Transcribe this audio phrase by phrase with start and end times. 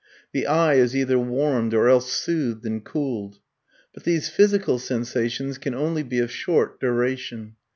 [0.31, 3.37] The eye is either warmed or else soothed and cooled.
[3.93, 7.55] But these physical sensations can only be of short duration.